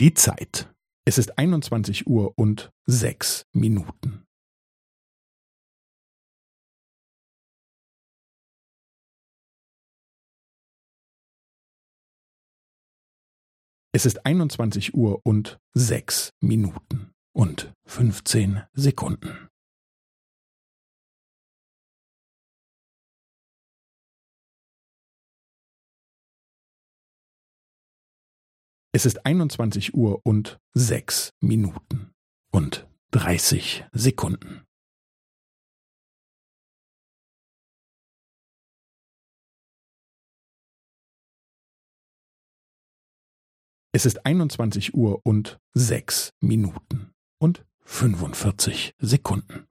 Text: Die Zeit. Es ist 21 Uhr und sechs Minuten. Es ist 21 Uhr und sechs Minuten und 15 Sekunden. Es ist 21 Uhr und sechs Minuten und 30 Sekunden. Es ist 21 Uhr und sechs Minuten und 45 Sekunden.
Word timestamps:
Die 0.00 0.14
Zeit. 0.14 0.72
Es 1.04 1.18
ist 1.18 1.38
21 1.38 2.06
Uhr 2.06 2.32
und 2.36 2.70
sechs 2.86 3.46
Minuten. 3.52 4.24
Es 13.92 14.06
ist 14.06 14.24
21 14.24 14.94
Uhr 14.94 15.20
und 15.24 15.58
sechs 15.74 16.30
Minuten 16.40 17.10
und 17.34 17.72
15 17.86 18.62
Sekunden. 18.74 19.48
Es 28.98 29.06
ist 29.06 29.24
21 29.24 29.94
Uhr 29.94 30.26
und 30.26 30.58
sechs 30.74 31.32
Minuten 31.38 32.10
und 32.50 32.88
30 33.12 33.84
Sekunden. 33.92 34.64
Es 43.92 44.04
ist 44.04 44.26
21 44.26 44.94
Uhr 44.94 45.20
und 45.24 45.60
sechs 45.74 46.32
Minuten 46.40 47.12
und 47.38 47.64
45 47.84 48.96
Sekunden. 48.98 49.67